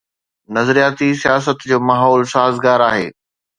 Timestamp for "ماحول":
1.87-2.21